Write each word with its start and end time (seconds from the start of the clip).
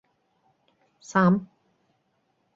—Сам. 1.09 1.33